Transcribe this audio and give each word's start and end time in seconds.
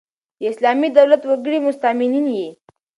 د 0.39 0.41
اسلامي 0.51 0.89
دولت 0.97 1.21
وګړي 1.25 1.57
مستامنین 1.67 2.25
يي. 2.37 2.49